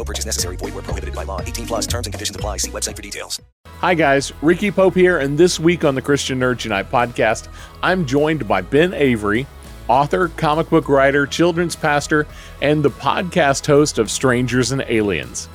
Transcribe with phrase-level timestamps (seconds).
[0.00, 0.56] No purchase necessary.
[0.56, 1.42] Void where prohibited by law.
[1.42, 2.56] 18 plus terms and conditions apply.
[2.56, 3.38] See website for details.
[3.80, 4.32] Hi, guys.
[4.40, 5.18] Ricky Pope here.
[5.18, 7.48] And this week on the Christian Nerd Unite podcast,
[7.82, 9.46] I'm joined by Ben Avery,
[9.88, 12.26] author, comic book writer, children's pastor,
[12.62, 15.50] and the podcast host of Strangers and Aliens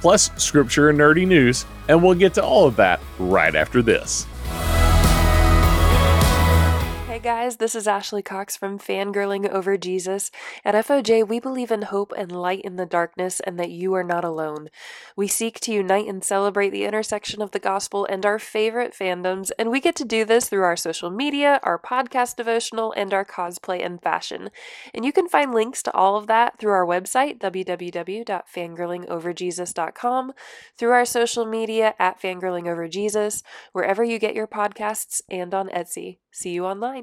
[0.00, 4.26] plus scripture and nerdy news, and we'll get to all of that right after this.
[7.26, 10.30] Guys, this is Ashley Cox from Fangirling Over Jesus.
[10.64, 14.04] At FOJ, we believe in hope and light in the darkness and that you are
[14.04, 14.68] not alone.
[15.16, 19.50] We seek to unite and celebrate the intersection of the gospel and our favorite fandoms,
[19.58, 23.24] and we get to do this through our social media, our podcast devotional, and our
[23.24, 24.50] cosplay and fashion.
[24.94, 30.32] And you can find links to all of that through our website, www.fangirlingoverjesus.com,
[30.78, 35.68] through our social media at Fangirling Over Jesus, wherever you get your podcasts, and on
[35.70, 36.18] Etsy.
[36.38, 37.02] See you online.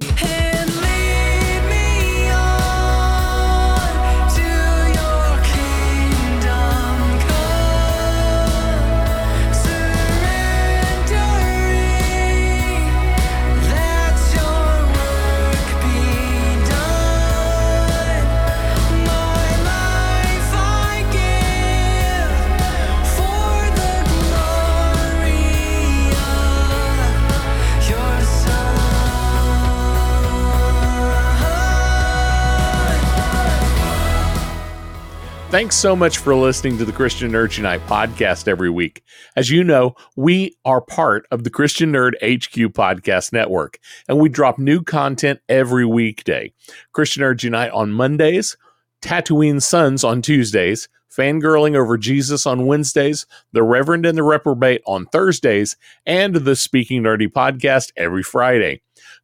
[35.54, 39.04] Thanks so much for listening to the Christian Nerd Unite podcast every week.
[39.36, 43.78] As you know, we are part of the Christian Nerd HQ podcast network,
[44.08, 46.52] and we drop new content every weekday.
[46.92, 48.58] Christian Nerd Unite on Mondays,
[49.04, 55.06] Tatooine Sons on Tuesdays, Fangirling Over Jesus on Wednesdays, The Reverend and the Reprobate on
[55.06, 55.78] Thursdays,
[56.08, 58.82] and the Speaking Nerdy podcast every Friday.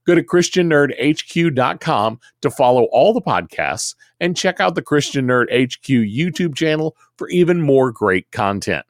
[0.09, 5.85] Go to ChristianNerdHQ.com to follow all the podcasts and check out the Christian Nerd HQ
[5.87, 8.87] YouTube channel for even more great content.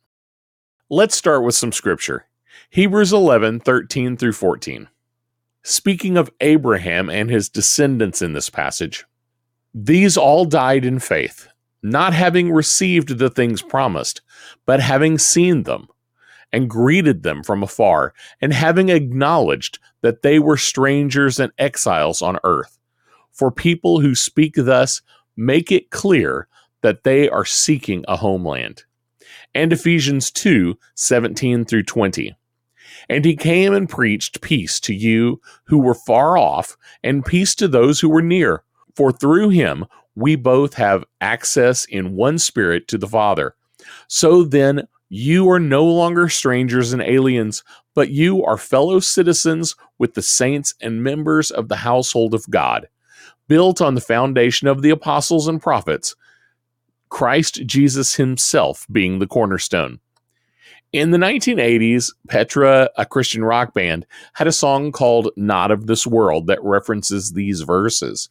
[0.89, 2.27] Let's start with some scripture
[2.69, 4.87] Hebrews 11 13 through 14.
[5.61, 9.03] Speaking of Abraham and his descendants in this passage,
[9.73, 11.49] these all died in faith,
[11.83, 14.21] not having received the things promised,
[14.65, 15.89] but having seen them
[16.53, 22.37] and greeted them from afar, and having acknowledged that they were strangers and exiles on
[22.43, 22.77] earth.
[23.31, 25.01] For people who speak thus
[25.37, 26.47] make it clear
[26.81, 28.83] that they are seeking a homeland.
[29.53, 32.35] And Ephesians 2 17 through 20.
[33.07, 37.67] And he came and preached peace to you who were far off, and peace to
[37.67, 38.63] those who were near.
[38.95, 43.55] For through him we both have access in one spirit to the Father.
[44.07, 47.63] So then, you are no longer strangers and aliens,
[47.95, 52.87] but you are fellow citizens with the saints and members of the household of God,
[53.47, 56.15] built on the foundation of the apostles and prophets,
[57.09, 59.99] Christ Jesus himself being the cornerstone.
[60.93, 66.05] In the 1980s, Petra, a Christian rock band, had a song called Not of This
[66.05, 68.29] World that references these verses.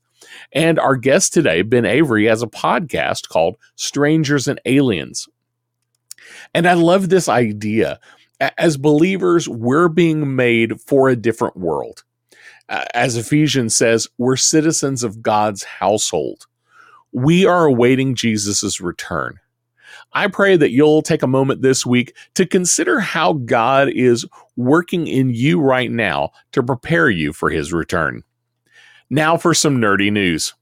[0.52, 5.28] And our guest today, Ben Avery, has a podcast called Strangers and Aliens
[6.54, 8.00] and I love this idea.
[8.56, 12.04] As believers, we're being made for a different world.
[12.68, 16.46] As Ephesians says, we're citizens of God's household.
[17.12, 19.40] We are awaiting Jesus' return.
[20.12, 25.06] I pray that you'll take a moment this week to consider how God is working
[25.06, 28.22] in you right now to prepare you for his return.
[29.10, 30.54] Now for some nerdy news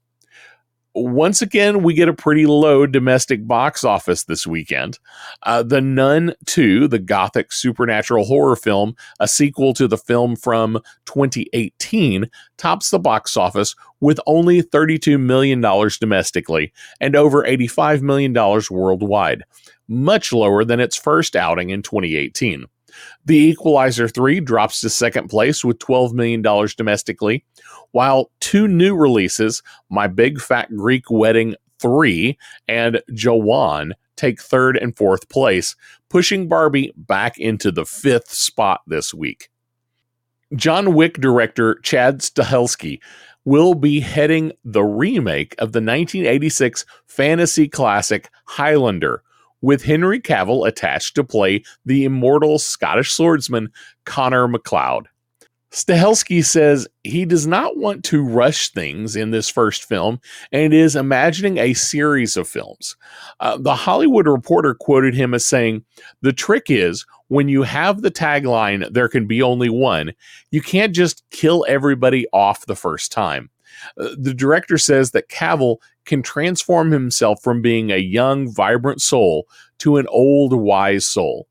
[1.03, 4.99] once again, we get a pretty low domestic box office this weekend.
[5.43, 10.79] Uh, the Nun 2, the gothic supernatural horror film, a sequel to the film from
[11.05, 15.61] 2018, tops the box office with only $32 million
[15.99, 18.33] domestically and over $85 million
[18.69, 19.43] worldwide,
[19.87, 22.65] much lower than its first outing in 2018.
[23.25, 27.43] The Equalizer 3 drops to second place with $12 million domestically,
[27.91, 34.95] while two new releases, My Big Fat Greek Wedding 3 and Jawan, take third and
[34.97, 35.75] fourth place,
[36.09, 39.49] pushing Barbie back into the fifth spot this week.
[40.55, 42.99] John Wick director Chad Stahelski
[43.45, 49.23] will be heading the remake of the 1986 fantasy classic Highlander,
[49.61, 53.71] with Henry Cavill attached to play the immortal Scottish swordsman
[54.05, 55.07] Connor MacLeod.
[55.71, 60.19] Stahelski says he does not want to rush things in this first film
[60.51, 62.95] and is imagining a series of films.
[63.41, 65.83] Uh, the Hollywood Reporter quoted him as saying,
[66.21, 70.13] The trick is when you have the tagline, there can be only one,
[70.51, 73.49] you can't just kill everybody off the first time.
[73.99, 75.77] Uh, the director says that Cavill
[76.07, 79.47] can transform himself from being a young, vibrant soul
[79.79, 81.47] to an old, wise soul.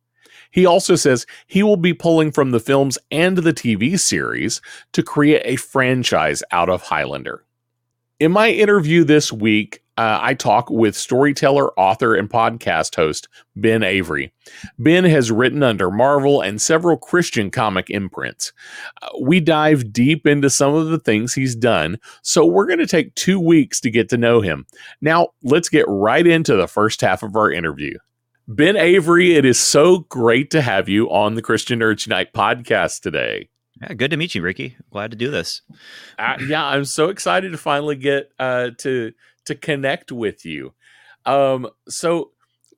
[0.50, 4.60] He also says he will be pulling from the films and the TV series
[4.92, 7.44] to create a franchise out of Highlander.
[8.18, 13.82] In my interview this week, uh, I talk with storyteller, author, and podcast host Ben
[13.82, 14.32] Avery.
[14.78, 18.52] Ben has written under Marvel and several Christian comic imprints.
[19.02, 22.86] Uh, we dive deep into some of the things he's done, so we're going to
[22.86, 24.66] take two weeks to get to know him.
[25.00, 27.96] Now, let's get right into the first half of our interview.
[28.48, 33.00] Ben Avery, it is so great to have you on the Christian Nerd Unite podcast
[33.00, 33.48] today.
[33.80, 34.76] Yeah, good to meet you, Ricky.
[34.90, 35.62] Glad to do this.
[36.18, 39.12] Uh, yeah, I'm so excited to finally get uh, to
[39.46, 40.74] to connect with you.
[41.24, 42.30] Um, so,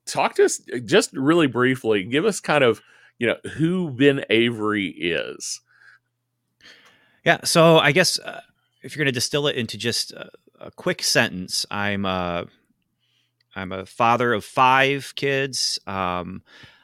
[0.05, 2.03] talk to us just really briefly.
[2.03, 2.81] Give us kind of
[3.19, 5.61] you know who Ben Avery is.
[7.25, 8.41] Yeah, so I guess uh,
[8.81, 10.29] if you're going to distill it into just a,
[10.59, 12.45] a quick sentence, I'm uh,
[13.55, 15.79] I'm a father of five kids.
[15.85, 16.43] Um,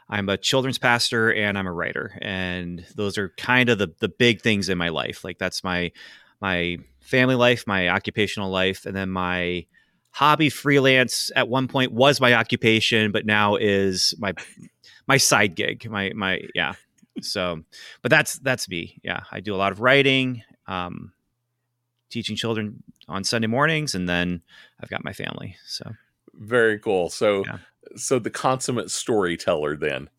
[0.10, 4.10] I'm a children's pastor and I'm a writer, and those are kind of the the
[4.10, 5.24] big things in my life.
[5.24, 5.92] Like that's my
[6.42, 9.66] my family life, my occupational life, and then my
[10.16, 14.34] hobby freelance at one point was my occupation, but now is my
[15.08, 15.90] my side gig.
[15.90, 16.74] My my yeah.
[17.22, 17.62] So,
[18.02, 18.98] but that's that's me.
[19.04, 21.12] Yeah, I do a lot of writing, um,
[22.10, 24.42] teaching children on Sunday mornings, and then
[24.82, 25.58] I've got my family.
[25.66, 25.92] So
[26.34, 27.10] very cool.
[27.10, 27.58] So, yeah.
[27.98, 30.10] so the consummate storyteller then.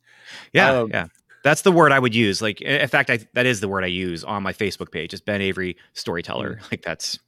[0.53, 1.07] Yeah, um, yeah.
[1.43, 2.43] That's the word I would use.
[2.43, 5.15] Like, in fact, I, that is the word I use on my Facebook page.
[5.15, 6.57] It's Ben Avery storyteller.
[6.57, 6.71] Mm.
[6.71, 7.19] Like that's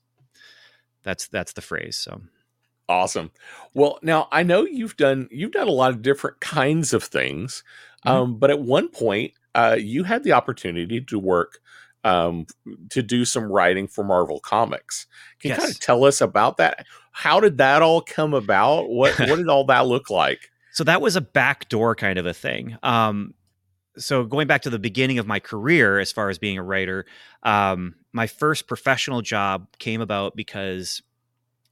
[1.02, 1.96] that's that's the phrase.
[1.96, 2.20] So
[2.88, 3.30] awesome.
[3.74, 7.62] Well, now I know you've done you've done a lot of different kinds of things,
[8.06, 8.16] mm-hmm.
[8.16, 11.58] um, but at one point uh, you had the opportunity to work
[12.04, 12.46] um,
[12.90, 15.06] to do some writing for Marvel Comics.
[15.40, 15.58] Can yes.
[15.58, 16.86] you kind of tell us about that?
[17.12, 18.88] How did that all come about?
[18.88, 20.50] What what did all that look like?
[20.70, 22.78] So that was a backdoor kind of a thing.
[22.84, 23.34] Um,
[23.96, 27.04] so going back to the beginning of my career as far as being a writer,
[27.42, 31.02] um, my first professional job came about because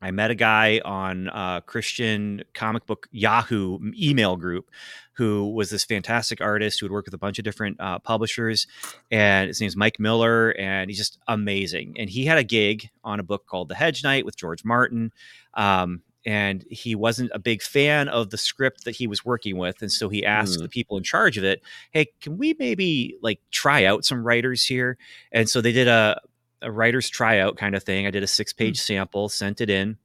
[0.01, 4.71] I met a guy on uh, Christian comic book Yahoo email group
[5.15, 8.67] who was this fantastic artist who would work with a bunch of different uh, publishers.
[9.11, 11.97] And his name's Mike Miller, and he's just amazing.
[11.99, 15.13] And he had a gig on a book called The Hedge Knight with George Martin.
[15.55, 19.81] Um, and he wasn't a big fan of the script that he was working with
[19.81, 20.63] and so he asked mm.
[20.63, 21.63] the people in charge of it
[21.93, 24.99] hey can we maybe like try out some writers here
[25.31, 26.21] and so they did a,
[26.63, 28.83] a writer's tryout kind of thing i did a six page mm.
[28.83, 29.97] sample sent it in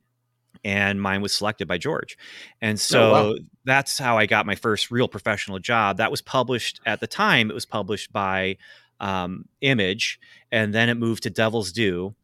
[0.63, 2.17] and mine was selected by George.
[2.61, 3.35] And so oh, wow.
[3.65, 5.97] that's how I got my first real professional job.
[5.97, 8.57] That was published at the time, it was published by
[8.99, 10.19] um, Image,
[10.51, 12.15] and then it moved to Devil's Due.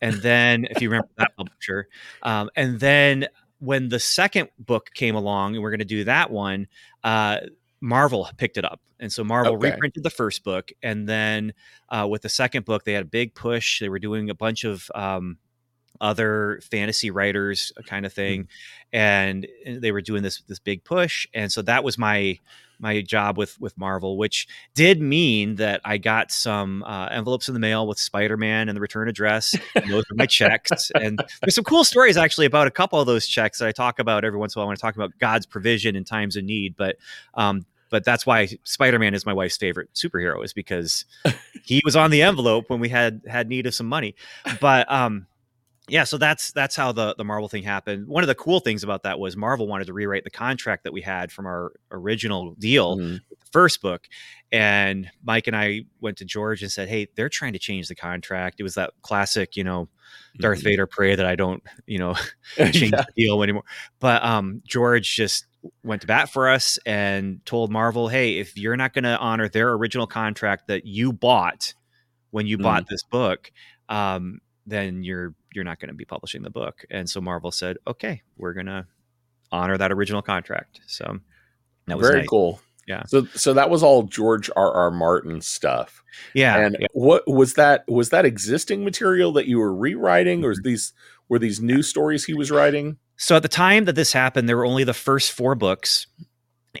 [0.00, 1.88] And then, if you remember that publisher,
[2.22, 3.26] um, and then
[3.58, 6.68] when the second book came along, and we're going to do that one,
[7.04, 7.38] uh,
[7.80, 8.80] Marvel picked it up.
[8.98, 9.70] And so Marvel okay.
[9.70, 10.70] reprinted the first book.
[10.82, 11.54] And then
[11.88, 13.80] uh, with the second book, they had a big push.
[13.80, 15.38] They were doing a bunch of um,
[16.00, 18.96] other fantasy writers uh, kind of thing mm-hmm.
[18.96, 22.38] and they were doing this this big push and so that was my
[22.80, 27.54] my job with with marvel which did mean that i got some uh, envelopes in
[27.54, 31.54] the mail with spider-man and the return address and those were my checks and there's
[31.54, 34.38] some cool stories actually about a couple of those checks that i talk about every
[34.38, 36.96] once in a while when i talk about god's provision in times of need but
[37.34, 41.04] um, but that's why Spider-Man is my wife's favorite superhero is because
[41.64, 44.14] he was on the envelope when we had had need of some money.
[44.60, 45.26] But um,
[45.90, 48.06] yeah, so that's that's how the the Marvel thing happened.
[48.06, 50.92] One of the cool things about that was Marvel wanted to rewrite the contract that
[50.92, 53.16] we had from our original deal, mm-hmm.
[53.52, 54.06] first book,
[54.52, 57.94] and Mike and I went to George and said, "Hey, they're trying to change the
[57.94, 59.88] contract." It was that classic, you know,
[60.38, 60.68] Darth mm-hmm.
[60.68, 62.14] Vader pray that I don't, you know,
[62.56, 63.02] change yeah.
[63.02, 63.64] the deal anymore.
[63.98, 65.46] But um, George just
[65.82, 69.48] went to bat for us and told Marvel, "Hey, if you're not going to honor
[69.48, 71.74] their original contract that you bought
[72.30, 72.62] when you Mm.
[72.62, 73.50] bought this book,
[73.88, 77.76] um, then you're you're not going to be publishing the book." And so Marvel said,
[77.86, 78.86] "Okay, we're going to
[79.52, 81.18] honor that original contract." So
[81.86, 82.28] that was Very nice.
[82.28, 82.60] cool.
[82.86, 83.04] Yeah.
[83.06, 84.72] So so that was all George R.
[84.72, 84.90] R.
[84.90, 86.02] Martin stuff.
[86.34, 86.86] Yeah, And yeah.
[86.92, 87.84] what was that?
[87.88, 90.92] Was that existing material that you were rewriting, or these
[91.28, 92.96] were these new stories he was writing?
[93.16, 96.06] So at the time that this happened, there were only the first four books,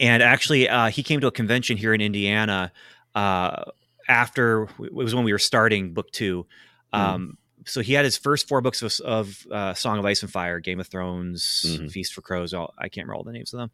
[0.00, 2.72] and actually, uh, he came to a convention here in Indiana
[3.14, 3.64] uh,
[4.08, 6.46] after it was when we were starting book two.
[6.92, 7.36] Um,
[7.70, 10.60] So he had his first four books of, of uh, Song of Ice and Fire,
[10.60, 11.90] Game of Thrones, Mhm.
[11.90, 12.52] Feast for Crows.
[12.54, 13.70] All, I can't remember all the names of them.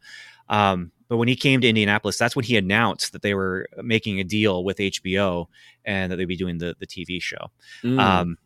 [0.49, 4.19] Um, but when he came to Indianapolis, that's when he announced that they were making
[4.19, 5.47] a deal with HBO
[5.85, 7.51] and that they'd be doing the the TV show.
[7.83, 7.99] Mm.
[7.99, 8.37] Um,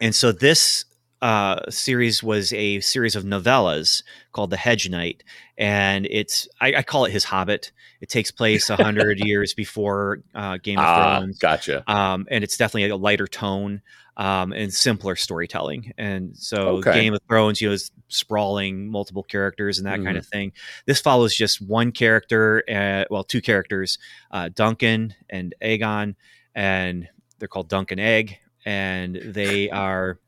[0.00, 0.84] and so this
[1.24, 4.02] uh, series was a series of novellas
[4.32, 5.24] called The Hedge Knight,
[5.56, 7.72] and it's I, I call it his Hobbit.
[8.02, 11.82] It takes place a hundred years before uh, Game of ah, Thrones, gotcha.
[11.90, 13.80] um, and it's definitely a lighter tone
[14.18, 15.92] um, and simpler storytelling.
[15.96, 16.92] And so Okay.
[16.92, 20.20] Game of Thrones, you know, is sprawling, multiple characters and that kind Mhm.
[20.20, 20.52] of thing.
[20.84, 23.98] This follows just one character, uh, well, two characters,
[24.30, 26.14] uh, Duncan and Aegon,
[26.54, 30.18] and they're called Dunk and Egg, and they are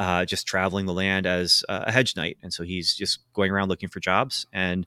[0.00, 2.38] uh, just traveling the land as a hedge knight.
[2.42, 4.46] And so he's just going around looking for jobs.
[4.52, 4.86] And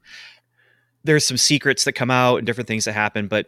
[1.03, 3.46] there's some secrets that come out and different things that happen, but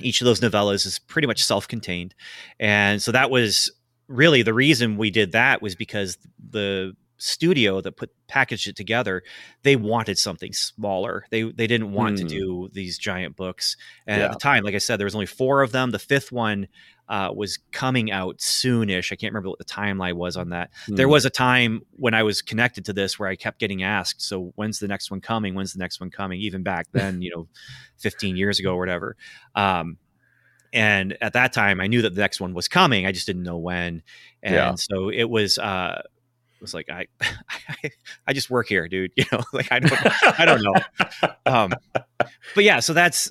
[0.00, 2.14] each of those novellas is pretty much self-contained.
[2.60, 3.70] And so that was
[4.08, 6.18] really the reason we did that was because
[6.50, 9.22] the studio that put packaged it together
[9.62, 12.28] they wanted something smaller they they didn't want to Hmm.
[12.28, 13.76] do these giant books
[14.08, 14.24] and Yeah.
[14.26, 16.66] at the time like i said there was only four of them the fifth one
[17.08, 21.06] uh, was coming out soonish i can't remember what the timeline was on that there
[21.06, 21.12] Hmm.
[21.12, 24.52] was a time when I was connected to this where I kept getting asked, so
[24.56, 25.54] when's the next one coming?
[25.54, 26.40] When's the next one coming?
[26.40, 27.48] Even back then, you know,
[27.98, 29.16] 15 years ago or whatever.
[29.54, 29.98] Um,
[30.72, 33.06] and at that time, I knew that the next one was coming.
[33.06, 34.02] I just didn't know when.
[34.42, 34.74] And Yeah.
[34.76, 37.90] so it was, uh, it was like, I, I,
[38.26, 39.12] I just work here, dude.
[39.16, 39.92] You know, like I don't,
[40.38, 41.28] I don't know.
[41.46, 41.72] Um,
[42.54, 43.30] but yeah, so that's,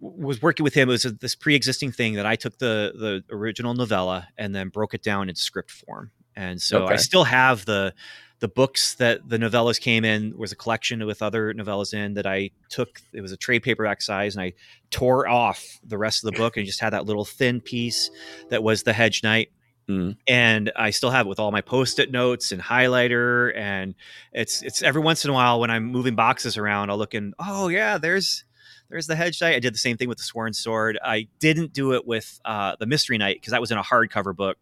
[0.00, 0.88] was working with him.
[0.88, 4.68] It was a, this pre-existing thing that I took the the original novella and then
[4.68, 6.10] broke it down in script form.
[6.36, 7.94] And so I still have the
[8.40, 12.26] the books that the novellas came in was a collection with other novellas in that
[12.26, 13.00] I took.
[13.12, 14.52] It was a trade paperback size, and I
[14.90, 18.10] tore off the rest of the book and just had that little thin piece
[18.50, 19.50] that was the Hedge Knight.
[19.88, 20.16] Mm.
[20.26, 23.94] And I still have it with all my post-it notes and highlighter, and
[24.32, 27.34] it's it's every once in a while when I'm moving boxes around, I'll look and
[27.38, 28.44] oh yeah, there's
[28.88, 29.56] there's the hedge knight.
[29.56, 30.98] I did the same thing with the sworn sword.
[31.02, 34.34] I didn't do it with uh, the mystery knight because that was in a hardcover
[34.34, 34.58] book,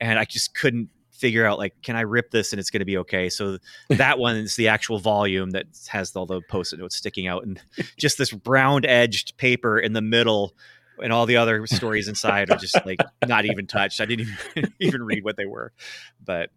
[0.00, 2.86] and I just couldn't figure out like, can I rip this and it's going to
[2.86, 3.28] be okay?
[3.28, 3.58] So
[3.88, 7.60] that one is the actual volume that has all the post-it notes sticking out, and
[7.96, 10.54] just this brown edged paper in the middle.
[11.02, 14.02] And all the other stories inside are just like not even touched.
[14.02, 15.72] I didn't even even read what they were,
[16.22, 16.50] but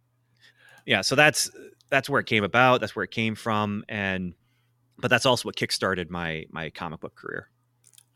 [0.86, 1.00] yeah.
[1.00, 1.50] So that's
[1.90, 2.82] that's where it came about.
[2.82, 4.34] That's where it came from, and
[5.00, 7.50] but that's also what kickstarted my my comic book career.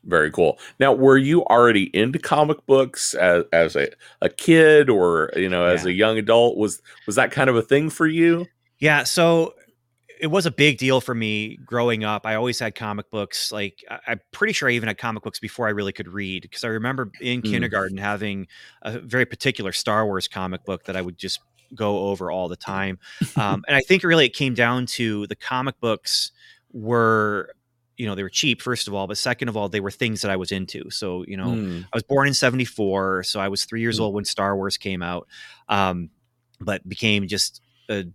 [0.03, 0.57] Very cool.
[0.79, 3.89] Now, were you already into comic books as, as a,
[4.21, 5.89] a kid or you know as Yeah.
[5.89, 6.57] a young adult?
[6.57, 8.45] Was was that kind of a thing for you?
[8.79, 9.55] Yeah, so
[10.19, 12.25] it was a big deal for me growing up.
[12.25, 13.51] I always had comic books.
[13.51, 16.41] Like I- I'm pretty sure I even had comic books before I really could read
[16.43, 17.51] because I remember in Mm.
[17.51, 18.47] kindergarten having
[18.83, 21.39] a very particular Star Wars comic book that I would just
[21.75, 22.97] go over all the time.
[23.35, 26.31] Um, and I think really it came down to the comic books
[26.71, 27.49] were
[27.97, 30.21] you know they were cheap first of all but second of all they were things
[30.21, 31.83] that i was into so you know Mm.
[31.83, 34.01] I was born in 74, so I was three years Mm.
[34.03, 35.27] old when Star Wars came out,
[35.69, 36.09] um,
[36.59, 38.05] but became just a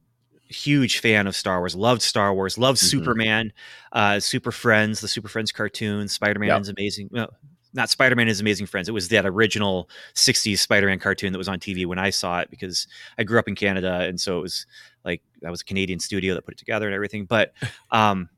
[0.49, 1.75] huge fan of Star Wars.
[1.75, 2.85] Loved Star Wars, loved Mhm.
[2.91, 3.53] Superman,
[3.93, 6.61] uh, Super Friends, the Super Friends cartoon, Spider Man Yep.
[6.61, 7.09] is amazing.
[7.11, 7.35] Well,
[7.73, 8.89] not Spider Man is Amazing Friends.
[8.89, 12.41] It was that original 60s Spider Man cartoon that was on TV when I saw
[12.41, 12.87] it because
[13.19, 14.01] I grew up in Canada.
[14.01, 14.67] And so it was
[15.05, 17.25] like, that was a Canadian studio that put it together and everything.
[17.25, 17.55] But,
[17.91, 18.29] um,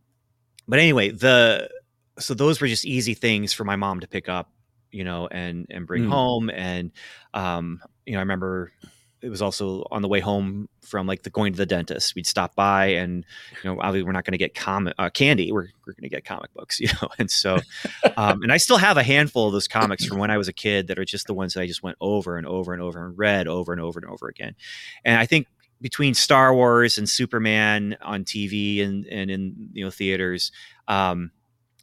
[0.69, 1.69] but anyway, the,
[2.19, 4.51] so those were just easy things for my mom to pick up,
[4.91, 6.09] you know, and, and bring Mm.
[6.11, 6.51] home.
[6.51, 6.93] And,
[7.35, 8.73] um, you know, I remember
[9.21, 12.15] it was also on the way home from like the going to the dentist.
[12.15, 13.25] We'd stop by and,
[13.63, 15.51] you know, obviously we're not going to get comic uh, candy.
[15.51, 17.09] We're, we're going to get comic books, you know?
[17.19, 17.59] And so,
[18.19, 20.53] um, and I still have a handful of those comics from when I was a
[20.53, 23.05] kid that are just the ones that I just went over and over and over
[23.07, 24.55] and read over and over and over again.
[25.07, 25.47] And I think
[25.85, 30.51] between Star Wars and Superman on TV and, and in, you know, theaters,
[30.89, 31.31] um,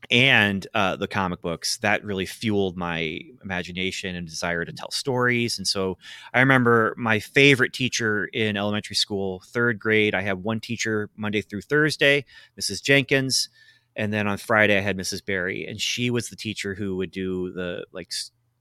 [0.09, 5.59] and uh, the comic books that really fueled my imagination and desire to tell stories.
[5.59, 5.99] And so
[6.33, 11.41] i remember my favorite teacher in elementary school third grade i had one teacher monday
[11.41, 12.25] through thursday
[12.59, 13.49] mrs jenkins
[13.95, 17.11] and then on friday i had mrs barry and she was the teacher who would
[17.11, 18.11] do the like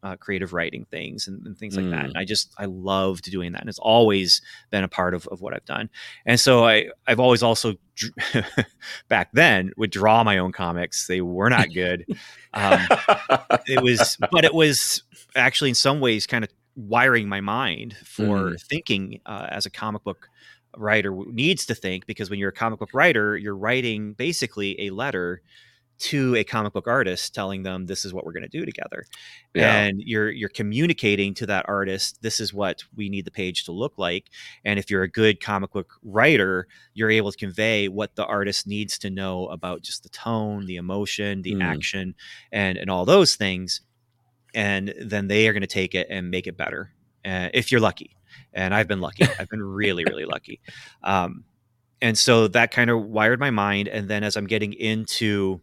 [0.02, 1.90] uh, creative writing things and, and things like mm.
[1.90, 2.06] that.
[2.06, 5.40] And I just I loved doing that, and it's always been a part of, of
[5.40, 5.90] what I've done.
[6.26, 7.74] And so I I've always also
[9.08, 11.06] back then would draw my own comics.
[11.06, 12.06] They were not good.
[12.54, 12.80] Um,
[13.66, 15.02] it was, but it was
[15.36, 18.62] actually in some ways kind of wiring my mind for mm.
[18.62, 20.28] thinking uh, as a comic book
[20.76, 24.90] writer needs to think because when you're a comic book writer, you're writing basically a
[24.90, 25.42] letter
[26.00, 29.04] to a comic book artist telling them this is what we're going to do together
[29.54, 29.82] yeah.
[29.82, 33.72] and you're you're communicating to that artist this is what we need the page to
[33.72, 34.30] look like
[34.64, 38.66] and if you're a good comic book writer you're able to convey what the artist
[38.66, 41.62] needs to know about just the tone the emotion the mm.
[41.62, 42.14] action
[42.50, 43.82] and and all those things
[44.54, 46.90] and then they are going to take it and make it better
[47.26, 48.16] uh, if you're lucky
[48.54, 50.60] and i've been lucky i've been really really lucky
[51.04, 51.44] um,
[52.00, 55.60] and so that kind of wired my mind and then as i'm getting into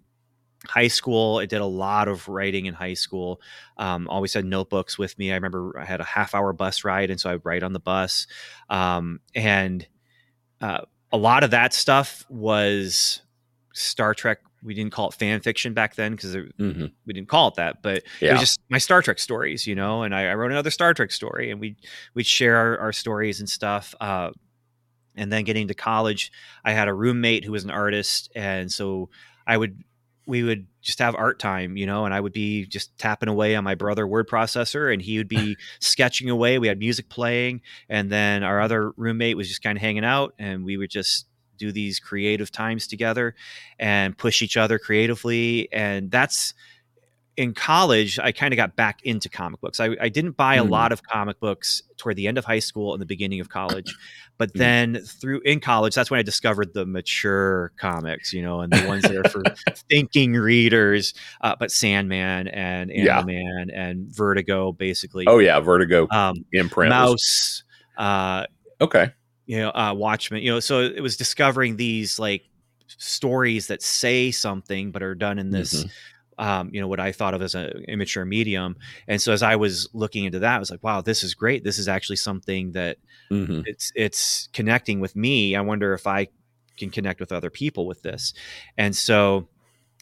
[0.67, 3.41] high school i did a lot of writing in high school
[3.77, 7.09] um, always had notebooks with me i remember i had a half hour bus ride
[7.09, 8.27] and so i would write on the bus
[8.69, 9.87] um, and
[10.61, 10.81] uh,
[11.11, 13.21] a lot of that stuff was
[13.73, 16.85] star trek we didn't call it fan fiction back then because mm-hmm.
[17.05, 18.29] we didn't call it that but yeah.
[18.29, 20.93] it was just my star trek stories you know and i, I wrote another star
[20.93, 21.75] trek story and we
[22.13, 24.31] we'd share our, our stories and stuff uh,
[25.15, 26.31] and then getting to college
[26.65, 29.09] i had a roommate who was an artist and so
[29.45, 29.83] i would
[30.27, 33.55] we would just have art time, you know, and I would be just tapping away
[33.55, 36.59] on my brother word processor and he would be sketching away.
[36.59, 40.33] We had music playing and then our other roommate was just kind of hanging out
[40.37, 43.35] and we would just do these creative times together
[43.79, 46.53] and push each other creatively and that's
[47.37, 49.79] in college, I kind of got back into comic books.
[49.79, 50.71] I, I didn't buy a mm.
[50.71, 53.95] lot of comic books toward the end of high school and the beginning of college,
[54.39, 54.57] but mm.
[54.57, 58.87] then through in college, that's when I discovered the mature comics, you know, and the
[58.87, 59.43] ones that are for
[59.89, 61.13] thinking readers.
[61.39, 63.65] Uh, but Sandman and Animal yeah.
[63.71, 65.25] and Vertigo, basically.
[65.27, 66.07] Oh yeah, Vertigo.
[66.09, 66.89] Um, imprint.
[66.89, 67.63] Mouse.
[67.97, 68.47] Uh,
[68.81, 69.11] okay.
[69.45, 70.41] You know, uh, Watchmen.
[70.41, 72.45] You know, so it was discovering these like
[72.87, 75.75] stories that say something but are done in this.
[75.75, 75.89] Mm-hmm
[76.37, 78.75] um, you know what I thought of as an immature medium.
[79.07, 81.63] And so as I was looking into that, I was like, wow, this is great.
[81.63, 82.97] This is actually something that
[83.31, 83.61] mm-hmm.
[83.65, 85.55] it's it's connecting with me.
[85.55, 86.27] I wonder if I
[86.77, 88.33] can connect with other people with this.
[88.77, 89.47] And so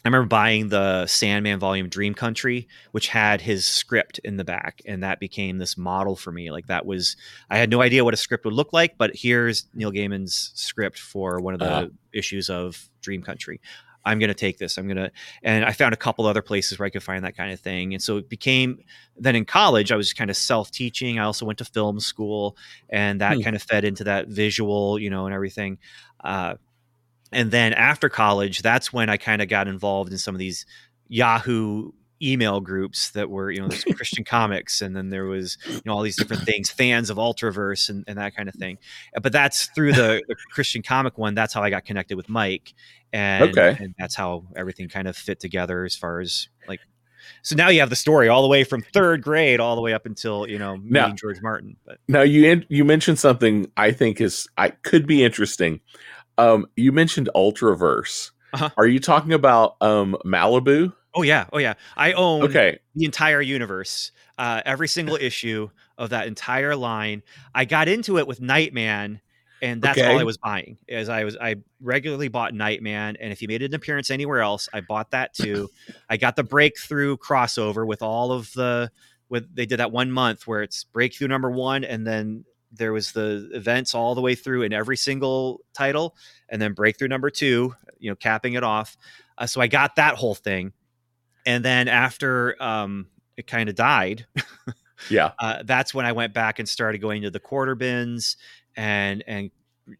[0.04, 4.80] I remember buying the Sandman volume Dream Country, which had his script in the back,
[4.86, 6.52] and that became this model for me.
[6.52, 7.16] Like that was,
[7.50, 10.98] I had no idea what a script would look like, but here's Neil Gaiman's script
[11.00, 11.86] for one of the uh-huh.
[12.14, 13.60] issues of Dream Country.
[14.06, 14.78] I'm going to take this.
[14.78, 15.10] I'm going to,
[15.42, 17.92] and I found a couple other places where I could find that kind of thing.
[17.92, 18.78] And so it became,
[19.16, 21.18] then in college, I was kind of self teaching.
[21.18, 22.56] I also went to film school
[22.88, 23.42] and that hmm.
[23.42, 25.78] kind of fed into that visual, you know, and everything.
[26.22, 26.54] Uh,
[27.32, 30.64] and then after college, that's when I kind of got involved in some of these
[31.08, 31.90] Yahoo
[32.22, 35.92] email groups that were you know there's christian comics and then there was you know
[35.92, 38.78] all these different things fans of ultraverse and, and that kind of thing.
[39.20, 42.74] But that's through the, the christian comic one that's how i got connected with mike
[43.12, 43.76] and, okay.
[43.80, 46.80] and that's how everything kind of fit together as far as like
[47.42, 49.92] so now you have the story all the way from third grade all the way
[49.92, 53.90] up until you know meeting now, george martin but now you you mentioned something i
[53.90, 55.80] think is i could be interesting.
[56.38, 58.30] Um you mentioned ultraverse.
[58.52, 58.70] Uh-huh.
[58.76, 61.74] are you talking about um malibu Oh yeah, oh yeah.
[61.96, 62.78] I own okay.
[62.94, 67.22] the entire universe, uh, every single issue of that entire line.
[67.54, 69.22] I got into it with Nightman,
[69.62, 70.76] and that's all I was buying.
[70.90, 74.68] As I was, I regularly bought Nightman, and if he made an appearance anywhere else,
[74.74, 75.70] I bought that too.
[76.10, 78.90] I got the breakthrough crossover with all of the.
[79.28, 83.12] With they did that one month where it's breakthrough number one, and then there was
[83.12, 86.14] the events all the way through in every single title,
[86.48, 88.96] and then breakthrough number two, you know, capping it off.
[89.38, 90.72] Uh, so I got that whole thing
[91.46, 93.06] and then after um,
[93.36, 94.26] it kind of died,
[95.08, 98.36] yeah, uh, that's when I went back and started going to the quarter bins
[98.76, 99.50] and and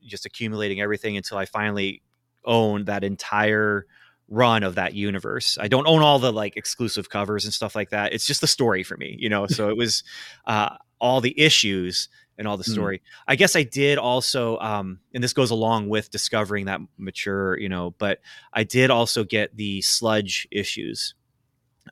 [0.04, 2.02] just accumulating everything until I finally
[2.44, 3.86] owned that entire
[4.28, 5.56] run of that universe.
[5.60, 8.12] I don't own all the like exclusive covers and stuff like that.
[8.12, 9.46] It's just the story for me, you know.
[9.46, 10.02] So it was
[10.46, 12.72] uh, all the issues and all the hmm.
[12.72, 12.98] story.
[12.98, 13.02] Mm.
[13.28, 17.68] I guess I did also, um, and this goes along with discovering that mature, you
[17.68, 17.94] know.
[17.98, 18.20] But
[18.52, 21.14] I did also get the sludge issues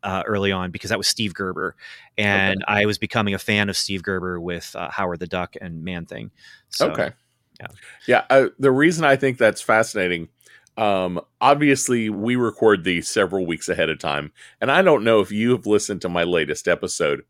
[0.02, 1.76] uh, early on because that was Steve Gerber,
[2.18, 2.80] and okay.
[2.80, 6.06] I was becoming a fan of Steve Gerber with uh, Howard the Duck and Man
[6.06, 6.30] Thing.
[6.70, 7.12] So, okay,
[7.60, 7.66] yeah,
[8.06, 8.24] yeah.
[8.30, 10.28] Uh, the reason I think that's fascinating,
[10.76, 15.30] um, obviously we record these several weeks ahead of time, and I don't know if
[15.30, 17.22] you have listened to my latest episode.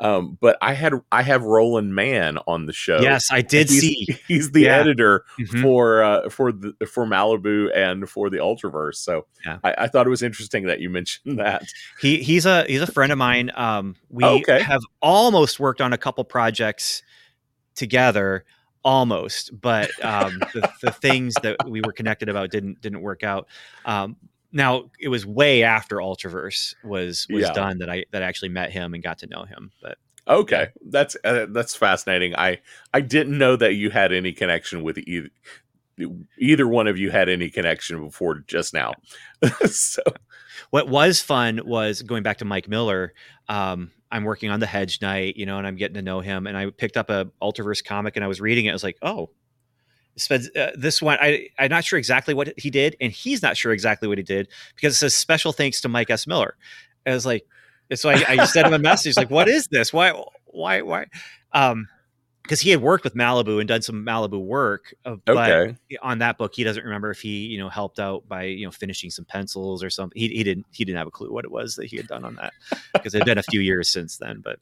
[0.00, 3.00] Um, but I had I have Roland Mann on the show.
[3.00, 4.18] Yes, I did he's, see.
[4.28, 4.78] He's the Yeah.
[4.78, 5.60] editor Mhm.
[5.60, 8.94] for uh, for the for Malibu and for the Ultraverse.
[8.96, 9.58] So Yeah.
[9.62, 11.64] I, I thought it was interesting that you mentioned that.
[12.00, 13.50] He he's a he's a friend of mine.
[13.54, 14.62] Um, we Okay.
[14.62, 17.02] have almost worked on a couple projects
[17.74, 18.44] together,
[18.82, 23.48] almost, but um, the, the things that we were connected about didn't didn't work out.
[23.84, 24.16] Um,
[24.52, 27.52] now it was way after Ultraverse was was Yeah.
[27.52, 29.70] done that I that I actually met him and got to know him.
[29.82, 32.36] But Okay, that's uh, that's fascinating.
[32.36, 32.60] I
[32.92, 35.30] I didn't know that you had any connection with either
[36.38, 38.92] either one of you had any connection before just now.
[39.66, 40.02] so
[40.70, 43.12] what was fun was going back to Mike Miller.
[43.48, 46.46] Um, I'm working on the Hedge Knight, you know, and I'm getting to know him.
[46.46, 48.70] And I picked up a Ultraverse comic and I was reading it.
[48.70, 49.30] I was like, oh,
[50.28, 53.72] Uh, this one, I, I'm not sure exactly what he did, and he's not sure
[53.72, 56.26] exactly what he did because it says special thanks to Mike S.
[56.26, 56.56] Miller.
[57.06, 57.46] I was like,
[57.94, 59.92] so I, I sent him a message like, what is this?
[59.92, 60.12] Why,
[60.46, 61.06] why, why?
[61.52, 61.88] Um,
[62.42, 65.76] because he had worked with Malibu and done some Malibu work, uh, but Okay.
[66.02, 68.70] on that book, he doesn't remember if he, you know, helped out by, you know,
[68.72, 70.18] finishing some pencils or something.
[70.18, 72.24] He, he didn't, he didn't have a clue what it was that he had done
[72.24, 72.52] on that
[72.94, 74.40] because it had been a few years since then.
[74.42, 74.58] But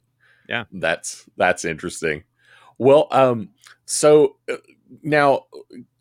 [0.47, 2.23] yeah, that's that's interesting.
[2.77, 3.49] Well, um,
[3.85, 4.57] so uh,
[5.03, 5.45] now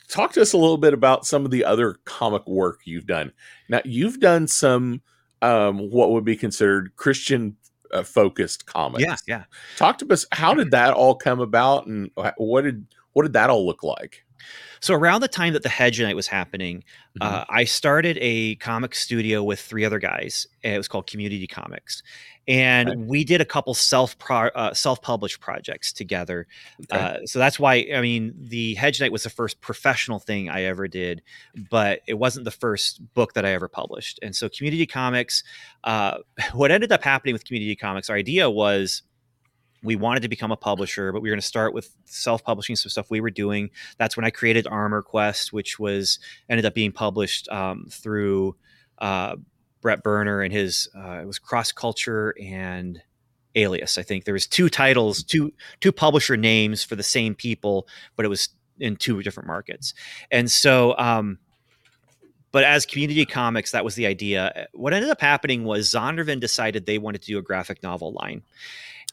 [0.09, 3.33] talk to us a little bit about some of the other comic work you've done.
[3.69, 5.03] Now you've done some
[5.43, 7.57] um, what would be considered Christian
[7.93, 9.03] uh, focused comics.
[9.03, 9.45] yeah, yeah.
[9.77, 10.27] Talk to us.
[10.33, 14.25] How did that all come about, and what did what did that all look like?
[14.81, 16.85] So around the time that the Hedge Knight was happening,
[17.21, 20.47] uh, I started a comic studio with three other guys.
[20.63, 22.03] It was called Community Comics,
[22.47, 26.47] and we did a couple self uh, self published projects together.
[26.85, 26.99] Okay.
[26.99, 30.63] Uh, so that's why I mean the Hedge Knight was the first professional thing I
[30.65, 31.23] ever did,
[31.71, 34.19] but it wasn't the first book that I ever published.
[34.23, 35.45] And so Community Comics,
[35.85, 36.19] uh,
[36.53, 39.03] what ended up happening with Community Comics, our idea was
[39.83, 42.91] we wanted to become a publisher, but we were going to start with self-publishing some
[42.91, 43.71] stuff we were doing.
[43.97, 48.57] That's when I created Armor Quest, which was ended up being published um, through
[48.99, 49.37] uh,
[49.81, 53.01] Brett Burner and his uh, it was Cross Culture and
[53.55, 53.99] Alias.
[53.99, 57.87] I think there was two titles, two two publisher names for the same people,
[58.17, 58.49] but it was
[58.81, 59.95] in two different markets.
[60.31, 61.39] And so, um,
[62.53, 64.69] but as community comics, that was the idea.
[64.73, 68.43] What ended up happening was Zondervan decided they wanted to do a graphic novel line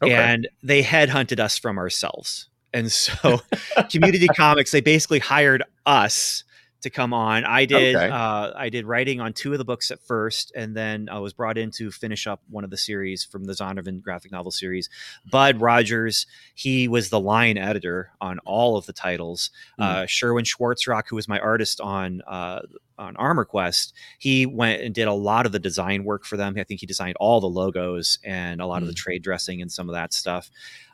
[0.02, 0.14] Okay.
[0.14, 2.50] and they headhunted us from ourselves.
[2.74, 3.42] And so,
[3.90, 6.44] Community Comics they basically hired us
[6.86, 7.43] to come on.
[7.45, 8.10] I did Okay.
[8.10, 11.34] uh, I did writing on two of the books at first, and then I was
[11.34, 14.89] brought in to finish up one of the series from the Zondervan graphic novel series.
[15.30, 19.50] Bud Rogers, he was the line editor on all of the titles.
[19.78, 22.62] Uh, Sherwin Schwartzrock, who was my artist on uh,
[22.98, 26.56] on Armor Quest, he went and did a lot of the design work for them.
[26.58, 29.69] I think he designed all the logos and a lot of the trade dressing and
[29.71, 30.50] some of that stuff.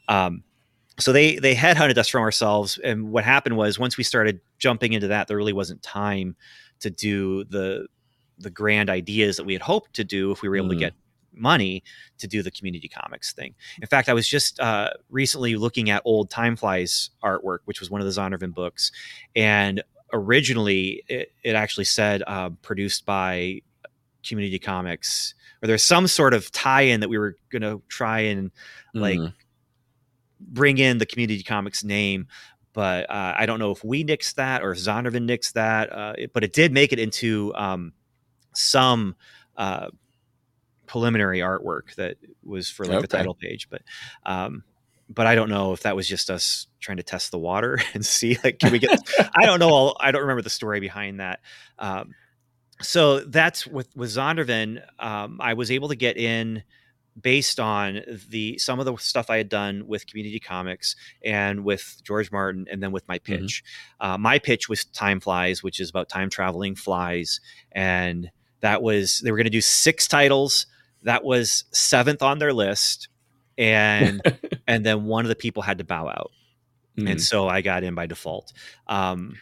[0.08, 0.43] Um,
[0.99, 4.93] so they they headhunted us from ourselves, and what happened was once we started jumping
[4.93, 6.36] into that, there really wasn't time
[6.82, 7.88] to do the
[8.38, 10.80] the grand ideas that we had hoped to do if we were able to Mm.
[10.80, 10.93] get
[11.34, 11.82] money
[12.17, 13.54] to do the community comics thing.
[13.82, 17.89] In fact, I was just uh, recently looking at old Time Flies artwork, which was
[17.89, 18.91] one of the Zondervan books,
[19.36, 23.62] and originally it, it actually said uh, produced by
[24.27, 28.51] Community Comics, or there's some sort of tie-in that we were going to try and
[28.93, 29.34] like Mhm.
[30.47, 32.27] Bring in the Community Comics name.
[32.73, 35.91] But uh, I don't know if we nixed that or if Zondervan nixed that.
[35.91, 37.93] Uh, it- but it did make it into um,
[38.54, 39.15] some
[39.58, 39.88] uh,
[40.88, 43.69] preliminary artwork that was for like the title page.
[43.69, 43.82] But
[44.25, 44.63] um,
[45.10, 48.06] but I don't know if that was just us trying to test the water and
[48.06, 48.99] see like can we get.
[49.36, 49.69] I don't know.
[49.69, 51.41] All, I don't remember the story behind that.
[51.77, 52.13] Um,
[52.82, 54.82] so that's with with Zondervan.
[54.97, 56.63] Um, I was able to get in
[57.19, 62.02] based on the some of the stuff I had done with Community Comics and with
[62.04, 63.63] George Martin, and then with my pitch.
[64.00, 69.19] Uh, my pitch was Time Flies, which is about time traveling flies, and that was
[69.21, 70.67] they were going to do six titles.
[71.04, 73.10] That was seventh on their list,
[73.58, 74.21] and
[74.67, 76.32] and then one of the people had to bow out,
[76.97, 77.12] Mhm.
[77.12, 78.54] and so I got in by default.
[78.88, 79.38] Um,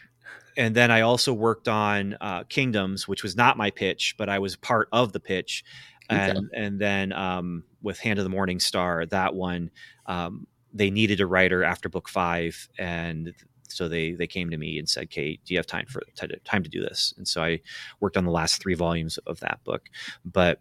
[0.56, 4.38] and then I also worked on uh, Kingdoms, which was not my pitch, but I
[4.40, 5.64] was part of the pitch.
[6.10, 6.30] Okay.
[6.30, 9.70] And and then um, with Hand of the Morning Star, that one
[10.06, 13.32] um, they needed a writer after book five, and
[13.68, 16.28] so they they came to me and said, "Kate, do you have time for ti-
[16.44, 17.60] time to do this?" And so I
[18.00, 19.88] worked on the last three volumes of that book.
[20.24, 20.60] But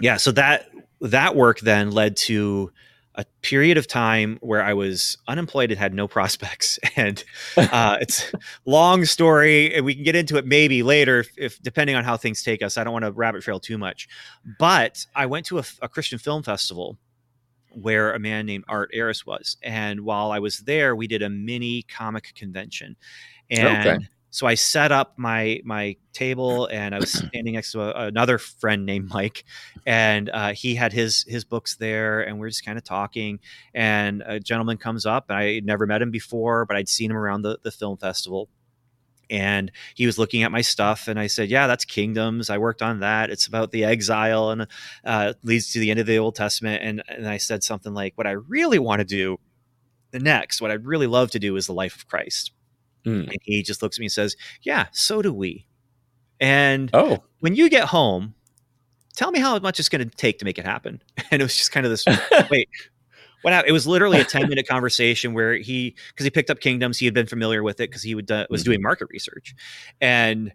[0.00, 0.68] yeah, so that
[1.00, 2.72] that work then led to
[3.16, 6.78] a period of time where I was unemployed and had no prospects.
[6.96, 7.24] And
[7.56, 8.32] uh, it's
[8.66, 12.16] long story, and we can get into it maybe later, if, if, depending on how
[12.16, 12.78] things take us.
[12.78, 14.08] I don't want to rabbit trail too much,
[14.60, 16.98] but I went to a, a Christian film festival
[17.72, 21.28] where a man named Art Ayris was, and while I was there, we did a
[21.28, 22.96] mini comic convention,
[23.50, 23.88] and.
[23.88, 28.06] Okay so I set up my my table, and I was standing next to a,
[28.08, 29.44] another friend named Mike,
[29.86, 33.38] and uh, he had his his books there, and we are just kind of talking.
[33.74, 37.12] And a gentleman comes up, and I had never met him before, but I'd seen
[37.12, 38.48] him around the the film festival
[39.30, 42.82] and he was looking at my stuff and i said yeah that's kingdoms i worked
[42.82, 44.66] on that it's about the exile and
[45.06, 48.12] uh, leads to the end of the old testament and, and i said something like
[48.16, 49.38] what i really want to do
[50.10, 52.52] the next what i'd really love to do is the life of christ
[53.06, 53.28] Mm.
[53.28, 55.66] And he just looks at me and says, Yeah, so do we.
[56.40, 58.34] And oh, when you get home,
[59.14, 61.02] tell me how much it's going to take to make it happen.
[61.30, 62.04] And it was just kind of this
[62.50, 62.68] wait,
[63.42, 63.70] what happened?
[63.70, 67.06] It was literally a 10 minute conversation where he, because he picked up Kingdoms, he
[67.06, 69.54] had been familiar with it because he would, uh, was mm doing market research.
[70.00, 70.52] And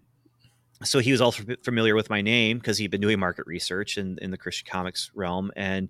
[0.84, 4.18] so he was also familiar with my name because he'd been doing market research in,
[4.22, 5.52] in the Christian comics realm.
[5.56, 5.90] And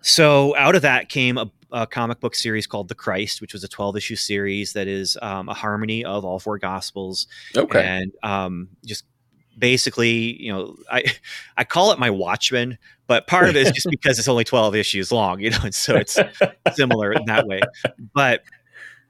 [0.00, 3.64] so out of that came a, a comic book series called The Christ, which was
[3.64, 7.26] a 12 issue series that is um, a harmony of all four gospels.
[7.56, 7.84] Okay.
[7.84, 9.04] And um, just
[9.58, 11.04] basically, you know, I,
[11.56, 14.74] I call it my Watchmen, but part of it is just because it's only 12
[14.74, 16.18] issues long, you know, and so it's
[16.74, 17.60] similar in that way.
[18.14, 18.42] But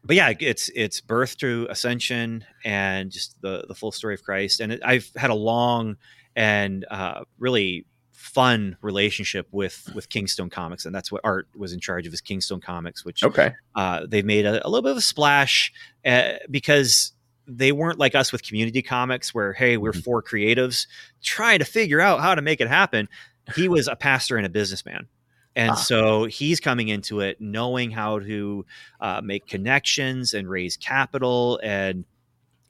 [0.02, 4.60] but yeah, it's it's birth to ascension and just the the full story of Christ.
[4.60, 5.96] And it, I've had a long
[6.34, 7.84] and uh, really
[8.20, 12.20] fun relationship with with Kingstone Comics, and that's what Art was in charge of his
[12.20, 15.72] Kingstone Comics, which okay, uh, they've made a, a, little bit of a splash
[16.04, 17.12] uh, because
[17.46, 20.00] they weren't like us with community comics where hey we're mm-hmm.
[20.00, 20.86] four creatives
[21.20, 23.08] trying to figure out how to make it happen
[23.56, 25.08] he was a pastor and a businessman
[25.56, 25.74] and ah.
[25.74, 28.64] so he's coming into it knowing how to
[29.00, 31.60] uh, make connections and raise capital.
[31.62, 32.04] And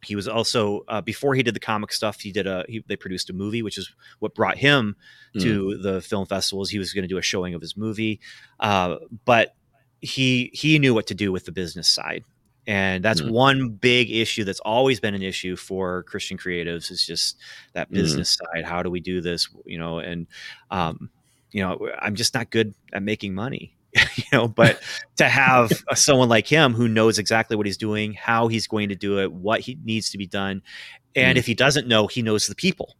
[0.03, 2.97] he was also uh, before he did the comic stuff, he did a he, they
[2.97, 4.97] produced a movie, which is what brought him
[5.35, 5.43] mm.
[5.43, 6.71] to the film festivals.
[6.71, 8.21] He was going to do a showing of his movie,
[8.59, 9.55] uh, but
[10.01, 12.25] he he knew what to do with the business side.
[12.67, 13.31] And that's mm.
[13.31, 17.37] one big issue that's always been an issue for Christian creatives is just
[17.73, 17.95] that mm.
[17.95, 18.47] business mm.
[18.47, 18.65] side.
[18.65, 19.49] How do we do this?
[19.65, 20.27] You know, and
[20.71, 21.11] um,
[21.53, 23.75] you know, I'm just not good at making money.
[24.17, 24.81] you know, but
[25.17, 28.95] to have someone like him who knows exactly what he's doing, how he's going to
[28.95, 30.63] do it, what he needs to be done,
[31.15, 31.39] and mm.
[31.39, 32.97] if he doesn't know, he knows the people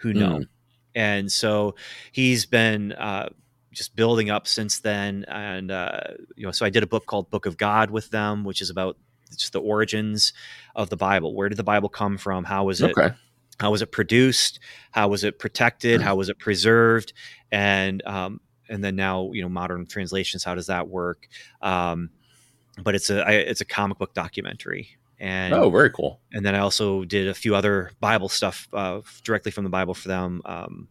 [0.00, 0.38] who know.
[0.38, 0.48] Mm.
[0.94, 1.74] And so
[2.12, 3.28] he's been uh,
[3.72, 5.24] just building up since then.
[5.28, 6.00] And uh,
[6.36, 8.70] you know, so I did a book called Book of God with them, which is
[8.70, 8.96] about
[9.36, 10.32] just the origins
[10.76, 11.34] of the Bible.
[11.34, 12.44] Where did the Bible come from?
[12.44, 12.96] How was it?
[12.96, 13.14] Okay
[13.60, 14.58] how was it produced
[14.90, 17.12] how was it protected how was it preserved
[17.52, 21.28] and um, and then now you know modern translations how does that work
[21.62, 22.10] um,
[22.82, 26.54] but it's a I, it's a comic book documentary and oh very cool and then
[26.54, 30.42] i also did a few other bible stuff uh, directly from the bible for them
[30.44, 30.88] um,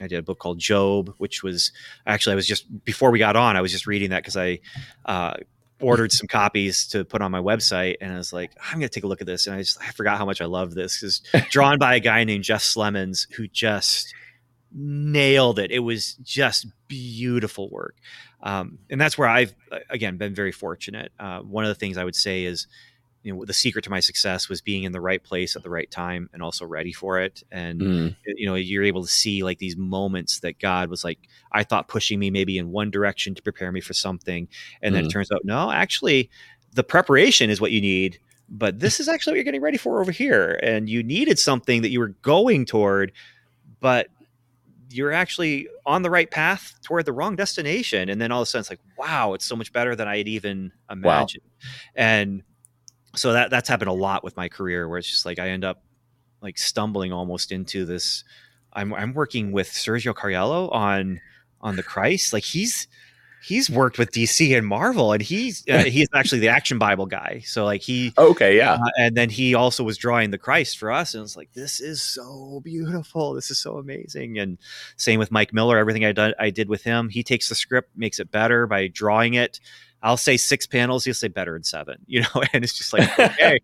[0.00, 1.70] I did a book called Job, which was
[2.06, 3.56] actually I was just before we got on.
[3.56, 4.58] I was just reading that because I
[5.04, 5.34] uh,
[5.80, 8.94] ordered some copies to put on my website and I was like, I'm going to
[8.94, 9.46] take a look at this.
[9.46, 12.24] And I just, I forgot how much I love this because drawn by a guy
[12.24, 14.14] named Jeff Slemons who just
[14.74, 15.70] nailed it.
[15.70, 17.96] It was just beautiful work.
[18.42, 19.54] Um, and that's where I've,
[19.88, 21.12] again, been very fortunate.
[21.18, 22.66] Uh, one of the things I would say is,
[23.24, 25.70] you know the secret to my success was being in the right place at the
[25.70, 28.16] right time and also ready for it and mm.
[28.26, 31.18] you know you're able to see like these moments that god was like
[31.50, 34.46] i thought pushing me maybe in one direction to prepare me for something
[34.82, 34.96] and mm.
[34.96, 35.12] then it mm.
[35.12, 36.30] turns out no actually
[36.74, 40.00] the preparation is what you need but this is actually what you're getting ready for
[40.00, 43.10] over here and you needed something that you were going toward
[43.80, 44.08] but
[44.94, 48.46] you're actually on the right path toward the wrong destination and then all of a
[48.46, 51.70] sudden it's like wow it's so much better than i had even imagined wow.
[51.96, 52.42] and
[53.16, 55.64] so that that's happened a lot with my career where it's just like I end
[55.64, 55.82] up
[56.42, 58.24] like stumbling almost into this.
[58.72, 61.20] I'm I'm working with Sergio Cariello on
[61.60, 62.32] on the Christ.
[62.32, 62.88] Like he's
[63.44, 67.42] he's worked with DC and Marvel, and he's uh, he's actually the Action Bible guy.
[67.44, 68.74] So like he okay, yeah.
[68.74, 71.80] Uh, and then he also was drawing the Christ for us, and it's like this
[71.80, 73.34] is so beautiful.
[73.34, 74.38] This is so amazing.
[74.38, 74.58] And
[74.96, 75.78] same with Mike Miller.
[75.78, 78.88] Everything I done I did with him, he takes the script, makes it better by
[78.88, 79.60] drawing it,
[80.04, 83.18] I'll say six panels, he'll say better than seven, you know, and it's just like,
[83.18, 83.58] okay,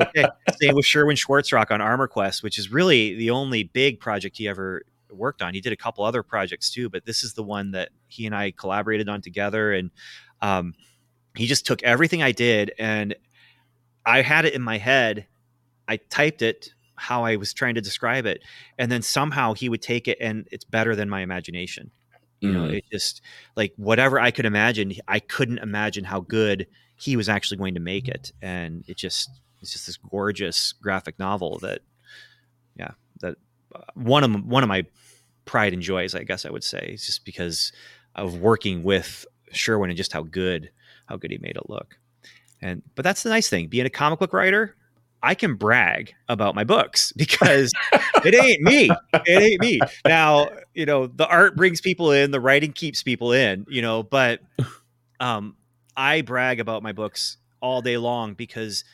[0.00, 0.26] okay.
[0.60, 4.46] Same with Sherwin Schwartzrock on Armor Quest, which is really the only big project he
[4.48, 4.84] ever
[5.16, 5.54] worked on.
[5.54, 8.34] He did a couple other projects too, but this is the one that he and
[8.34, 9.72] I collaborated on together.
[9.72, 9.90] And
[10.42, 10.74] um,
[11.36, 13.14] he just took everything I did and
[14.06, 15.26] I had it in my head.
[15.88, 18.42] I typed it how I was trying to describe it.
[18.78, 21.90] And then somehow he would take it and it's better than my imagination
[22.40, 22.78] You know, Mhm.
[22.78, 23.22] it just
[23.56, 27.80] like whatever I could imagine, I couldn't imagine how good he was actually going to
[27.80, 29.30] make it, and it just
[29.62, 31.82] it's just this gorgeous graphic novel that,
[32.76, 33.36] yeah, that
[33.94, 34.84] one of one of my
[35.44, 37.72] pride and joys, I guess I would say, is just because
[38.14, 40.70] of working with Sherwin and just how good
[41.06, 41.98] how good he made it look.
[42.62, 44.76] And but that's the nice thing, being a comic book writer,
[45.22, 47.70] I can brag about my books because
[48.24, 48.90] it ain't me.
[49.12, 49.80] It ain't me.
[50.06, 54.02] Now, you know, the art brings people in, the writing keeps people in, you know,
[54.02, 54.40] but
[55.20, 55.56] um
[55.96, 58.84] I brag about my books all day long because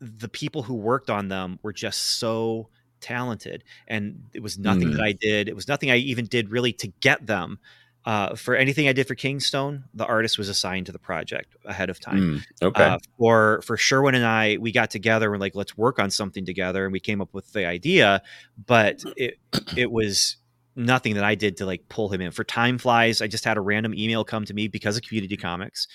[0.00, 2.68] the people who worked on them were just so
[3.00, 5.04] talented and it was nothing that Mm.
[5.08, 5.48] I did.
[5.48, 7.58] It was nothing I even did really to get them.
[8.04, 11.90] Uh, for anything I did for Kingstone, the artist was assigned to the project ahead
[11.90, 12.42] of time.
[12.62, 12.82] Mm, okay.
[12.82, 16.46] Uh, for for Sherwin and I, we got together and like, let's work on something
[16.46, 18.22] together, and we came up with the idea.
[18.66, 19.38] But it
[19.76, 20.36] it was
[20.74, 22.30] nothing that I did to like pull him in.
[22.30, 25.36] For Time Flies, I just had a random email come to me because of Community
[25.36, 25.86] Comics,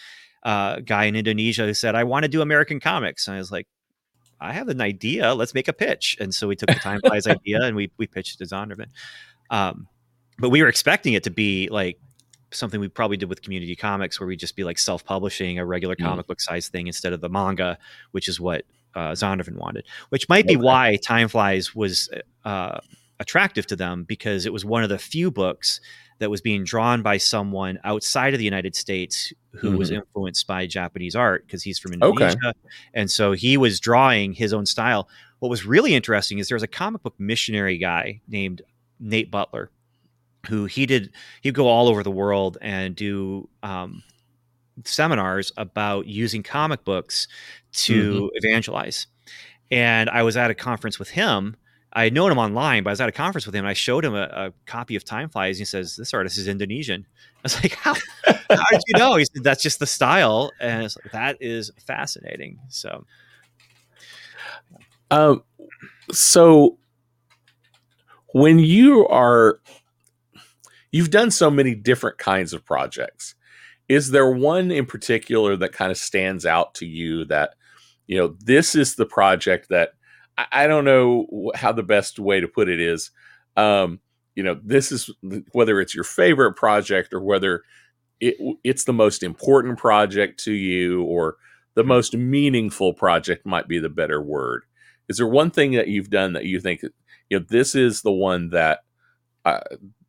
[0.43, 3.51] uh, guy in Indonesia who said, I want to do American comics, and I was
[3.51, 3.65] like.
[4.43, 5.33] I have an idea.
[5.33, 6.17] Let's make a pitch.
[6.19, 8.87] And so we took the Time Flies idea and we we pitched it to Zondervan.
[9.49, 9.87] Um,
[10.37, 11.97] but we were expecting it to be like
[12.51, 15.95] something we probably did with community comics where we'd just be like self-publishing a regular
[15.95, 16.05] Mm.
[16.05, 17.77] comic book size thing instead of the manga
[18.11, 20.63] which is what uh, Zondervan wanted which might be Okay.
[20.63, 22.09] why time flies was
[22.45, 22.79] uh,
[23.19, 25.81] attractive to them because it was one of the few books
[26.19, 29.95] that was being drawn by someone outside of the united states who was Mhm.
[29.97, 32.05] influenced by japanese art because he's from Okay.
[32.25, 32.53] indonesia
[32.93, 35.07] and so he was drawing his own style
[35.39, 38.61] what was really interesting is there was a comic book missionary guy named
[38.99, 39.69] nate butler
[40.47, 41.11] who he did
[41.41, 44.01] he'd go all over the world and do um,
[44.85, 47.27] seminars about using comic books
[47.71, 49.05] to evangelize
[49.71, 51.55] and i was at a conference with him
[51.93, 53.73] i had known him online but i was at a conference with him and i
[53.73, 57.05] showed him a, a copy of time flies and he says this artist is indonesian.
[57.37, 57.93] I was like how,
[58.25, 59.15] how did you know?
[59.15, 62.59] He said that's just the style and like, that is fascinating.
[62.69, 63.05] So
[65.11, 65.43] Um,
[66.11, 66.77] so
[68.29, 69.59] when you are,
[70.91, 73.35] you've done so many different kinds of projects.
[73.87, 77.55] Is there one in particular that kind of stands out to you that,
[78.07, 79.93] you know, this is the project that
[80.37, 83.11] I, don't know how the best way to put it is.
[83.55, 83.99] Um,
[84.35, 85.09] you know, this is
[85.51, 87.63] whether it's your favorite project or whether
[88.19, 91.37] it, it's the most important project to you or
[91.75, 94.63] the most meaningful project might be the better word
[95.09, 98.11] is there one thing that you've done that you think you know this is the
[98.11, 98.81] one that
[99.43, 99.59] uh,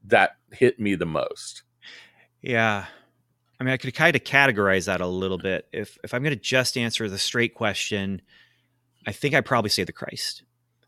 [0.05, 1.65] that hit me the most
[2.45, 2.85] Yeah.
[3.59, 5.67] I mean, I could kind of categorize that a little bit.
[5.73, 8.21] If if I'm going to just answer the straight question,
[9.07, 10.43] I think I'd probably say the Christ.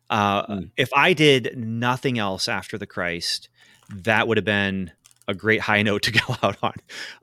[0.09, 0.71] Uh, Mm.
[0.77, 3.49] If I did nothing else after the Christ,
[3.91, 4.93] that would have been
[5.29, 6.75] a great high note to go out on,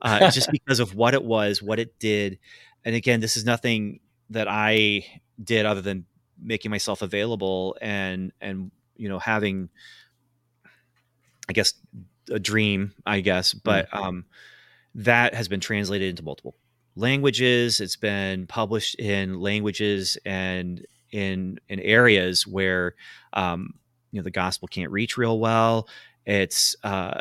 [0.02, 2.38] uh, just because of what it was, what it did.
[2.84, 5.06] And again, this is nothing that I
[5.42, 6.04] did other than
[6.40, 9.70] making myself available and and you know having,
[11.48, 11.74] I guess,
[12.30, 12.92] a dream.
[13.06, 14.26] I guess, but um,
[14.96, 16.54] that has been translated into multiple
[16.96, 17.80] languages.
[17.80, 22.94] It's been published in languages and in in areas where
[23.32, 23.74] um,
[24.10, 25.88] you know the gospel can't reach real well.
[26.26, 27.20] It's uh,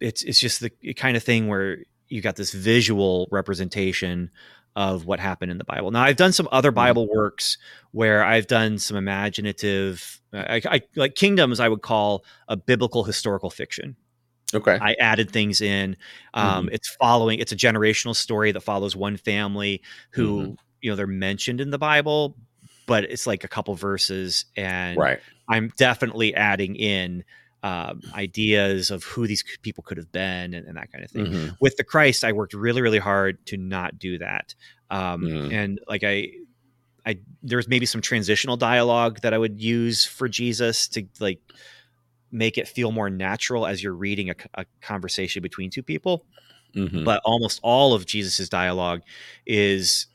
[0.00, 4.30] it's it's just the kind of thing where you got this visual representation
[4.76, 5.90] of what happened in the Bible.
[5.90, 7.58] Now, I've done some other Bible works
[7.92, 11.60] where I've done some imaginative, I, I, like Kingdoms.
[11.60, 13.96] I would call a biblical historical fiction.
[14.52, 15.96] Okay I added things in.
[16.34, 17.38] Um, It's following.
[17.38, 21.78] It's a generational story that follows one family who you know they're mentioned in the
[21.78, 22.36] Bible,
[22.86, 27.24] but it's like a couple verses, and right I'm definitely adding in
[27.62, 31.26] um, ideas of who these people could have been and, and that kind of thing.
[31.26, 31.56] Mhm.
[31.60, 34.54] With the Christ, I worked really, really hard to not do that.
[34.90, 35.52] Um, Mm.
[35.52, 36.28] And like I,
[37.06, 41.40] I there was maybe some transitional dialogue that I would use for Jesus to like
[42.34, 46.26] make it feel more natural as you're reading a conversation between two people.
[46.74, 47.04] Mhm.
[47.04, 49.02] But almost all of Jesus's dialogue
[49.46, 50.08] is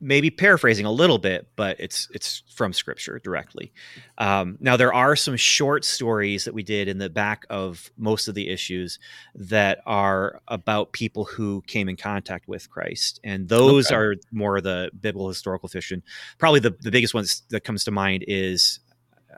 [0.00, 3.72] maybe paraphrasing a little bit, but it's it's from Scripture directly.
[4.18, 8.26] Um, now there are some short stories that we did in the back of most
[8.26, 8.98] of the issues
[9.36, 13.94] that are about people who came in contact with Christ, and those Okay.
[13.94, 16.02] are more the biblical historical fiction.
[16.38, 18.80] Probably the the biggest one that comes to mind is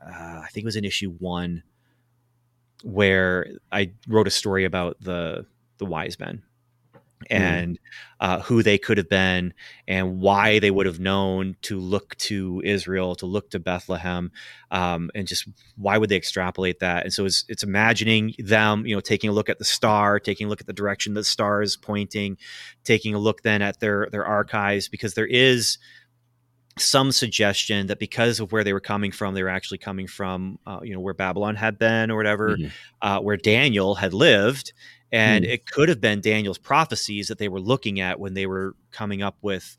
[0.03, 1.63] uh, I think it was in issue one
[2.83, 5.47] where I wrote a story about the
[5.79, 6.43] the wise men
[7.31, 7.79] and
[8.21, 9.55] uh, who they could have been
[9.89, 14.31] and why they would have known to look to Israel, to look to Bethlehem,
[14.71, 17.05] um, and just why would they extrapolate that?
[17.05, 20.47] And so it's, it's imagining them, you know, taking a look at the star, taking
[20.47, 22.37] a look at the direction the star is pointing,
[22.85, 25.79] taking a look then at their their archives because there is
[26.79, 30.59] some suggestion that because of where they were coming from, they were actually coming from,
[30.67, 32.69] uh, you know, where Babylon had been or whatever, Mm-hmm.
[33.03, 34.73] uh, where Daniel had lived.
[35.13, 35.51] And Hmm.
[35.51, 39.23] it could have been Daniel's prophecies that they were looking at when they were coming
[39.23, 39.77] up with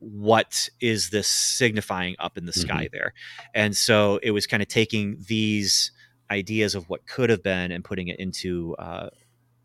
[0.00, 2.92] what is this signifying up in the sky Mm-hmm.
[2.96, 3.14] there.
[3.54, 5.90] And so it was kind of taking these
[6.30, 9.08] ideas of what could have been and putting it into uh,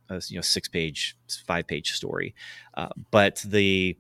[0.09, 1.15] a you know six page,
[1.45, 2.34] five page story.
[2.74, 3.95] Uh, but the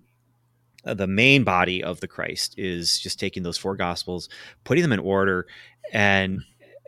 [0.85, 4.29] uh, the main body of the Christ is just taking those four gospels,
[4.63, 5.47] putting them in order,
[5.91, 6.41] and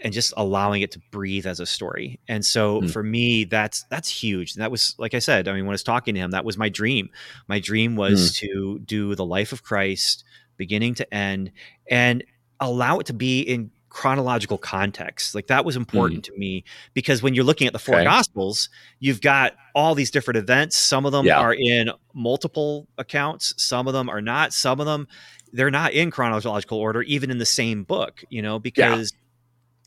[0.03, 2.19] and just allowing it to breathe as a story.
[2.27, 2.87] And so Hmm.
[2.87, 4.53] for me, that's that's huge.
[4.53, 5.47] And that was like I said.
[5.47, 7.09] I mean, when I was talking to him, that was my dream.
[7.47, 10.23] My dream was to do the life of Christ,
[10.57, 11.51] beginning to end,
[11.89, 12.23] and
[12.59, 15.33] allow it to be in chronological context.
[15.33, 16.23] Like that was important mm.
[16.23, 18.03] to me because when you're looking at the four Okay.
[18.03, 18.67] gospels,
[18.99, 20.75] you've got all these different events.
[20.75, 21.39] Some of them Yeah.
[21.39, 24.51] are in multiple accounts, some of them are not.
[24.51, 25.07] Some of them
[25.53, 29.13] they're not in chronological order even in the same book, you know, because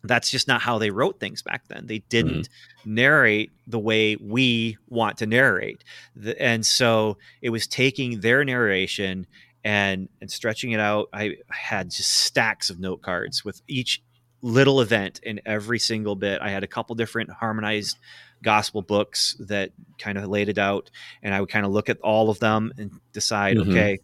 [0.04, 1.86] that's just not how they wrote things back then.
[1.86, 2.86] They didn't mm.
[2.86, 5.84] narrate the way we want to narrate.
[6.16, 9.26] The- and so it was taking their narration
[9.68, 11.08] and and stretching it out.
[11.12, 14.02] I had just stacks of note cards with each
[14.40, 16.40] little event in every single bit.
[16.40, 17.98] I had a couple different harmonized
[18.42, 20.90] gospel books that kind of laid it out
[21.22, 23.68] and I would kind of look at all of them and decide, Mhm.
[23.70, 23.98] okay,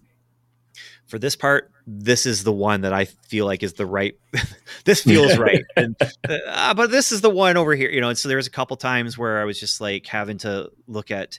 [1.07, 4.17] for this part, this is the one that I feel like is the right.
[4.85, 5.95] this feels right, and
[6.29, 8.09] uh, but this is the one over here, you know.
[8.09, 11.11] And so there was a couple times where I was just like having to look
[11.11, 11.39] at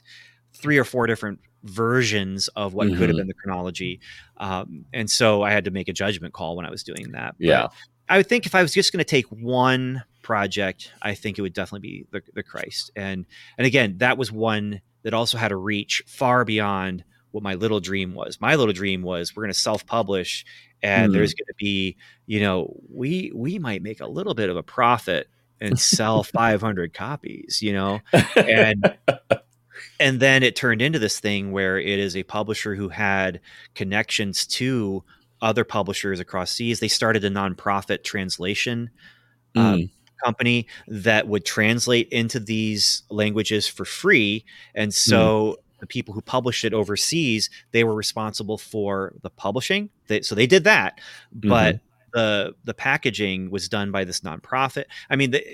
[0.54, 3.18] three or four different versions of what could have Mhm.
[3.18, 4.00] been the chronology,
[4.38, 7.36] um, and so I had to make a judgment call when I was doing that.
[7.38, 7.66] But Yeah.
[8.08, 11.42] I would think if I was just going to take one project, I think it
[11.42, 12.90] would definitely be the, the Christ.
[12.96, 13.26] And
[13.58, 17.80] and again, that was one that also had a reach far beyond what my little
[17.80, 18.40] dream was.
[18.40, 20.44] My little dream was we're going to self-publish
[20.82, 21.12] and Mhm.
[21.14, 21.96] there's going to be,
[22.26, 25.28] you know, we we might make a little bit of a profit
[25.60, 28.00] and sell 500 copies, you know.
[28.36, 28.84] And
[29.98, 33.40] and then it turned into this thing where it is a publisher who had
[33.74, 35.04] connections to
[35.42, 36.80] other publishers across seas.
[36.80, 38.90] They started a nonprofit translation
[39.54, 39.90] uh, Mm.
[40.24, 44.44] company that would translate into these languages for free.
[44.74, 49.90] And so the people who published it overseas, they were responsible for the publishing.
[50.08, 51.00] They, so they did that,
[51.32, 51.80] but
[52.16, 54.84] the the packaging was done by this nonprofit.
[55.10, 55.44] I mean, the,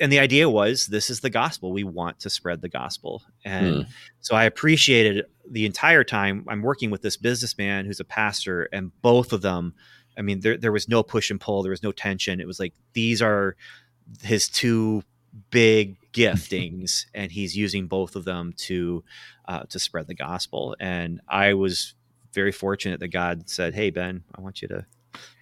[0.00, 1.72] and the idea was this is the gospel.
[1.72, 3.86] We want to spread the gospel, and
[4.20, 8.90] so I appreciated the entire time I'm working with this businessman who's a pastor, and
[9.00, 9.74] both of them.
[10.18, 11.62] I mean, there there was no push and pull.
[11.62, 12.40] There was no tension.
[12.40, 13.54] It was like these are
[14.20, 15.04] his two
[15.50, 19.04] big giftings, and he's using both of them to
[19.46, 20.74] uh, to spread the gospel.
[20.80, 21.94] And I was
[22.32, 24.84] very fortunate that God said, "Hey, Ben, I want you to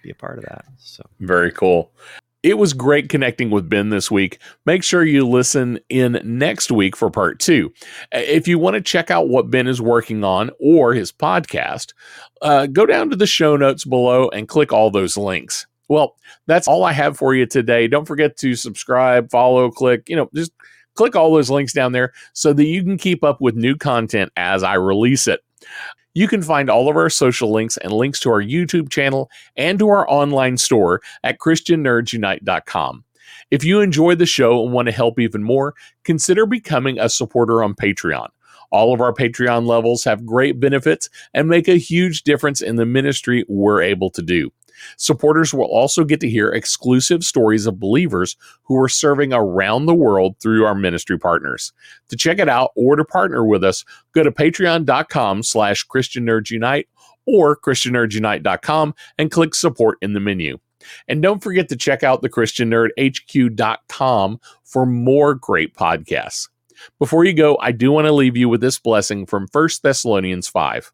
[0.02, 1.92] be a part of that." So Very cool.
[2.42, 4.38] It was great connecting with Ben this week.
[4.66, 7.72] Make sure you listen in next week for part two.
[8.14, 11.92] Uh, If you want to check out what Ben is working on or his podcast,
[12.42, 15.66] uh, go down to the show notes below and click all those links.
[15.88, 17.88] Well, that's all I have for you today.
[17.88, 20.52] Don't forget to subscribe, follow, click, you know, just
[20.94, 24.30] click all those links down there so that you can keep up with new content
[24.36, 25.40] as I release it.
[26.16, 29.78] You can find all of our social links and links to our YouTube channel and
[29.78, 33.04] to our online store at ChristianNerdsUnite.com.
[33.50, 37.62] If you enjoy the show and want to help even more, consider becoming a supporter
[37.62, 38.28] on Patreon.
[38.70, 42.86] All of our Patreon levels have great benefits and make a huge difference in the
[42.86, 44.50] ministry we're able to do.
[44.96, 49.94] Supporters will also get to hear exclusive stories of believers who are serving around the
[49.94, 51.72] world through our ministry partners.
[52.08, 56.50] To check it out or to partner with us, go to patreon.com slash Christian Nerds
[56.50, 56.88] Unite
[57.26, 60.58] or ChristianNerdsUnite.com and click support in the menu.
[61.08, 66.48] And don't forget to check out the ChristianNerdHQ.com for more great podcasts.
[66.98, 70.46] Before you go, I do want to leave you with this blessing from 1 Thessalonians
[70.48, 70.92] 5.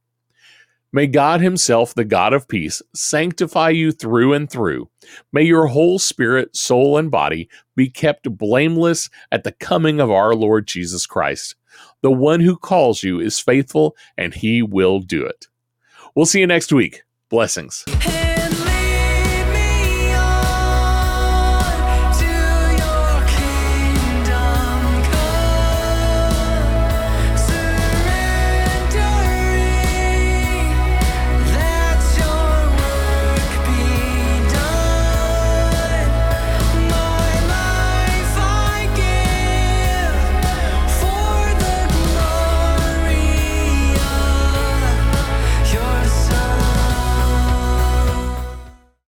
[0.95, 4.91] May God Himself, the God of peace, sanctify you through and through.
[5.33, 10.35] May your whole spirit, soul, and body be kept blameless at the coming of our
[10.35, 11.55] Lord Jesus Christ.
[12.03, 15.47] The one who calls you is faithful, and He will do it.
[16.15, 17.05] We'll see you next week.
[17.31, 17.85] Blessings.
[18.01, 18.32] Hey,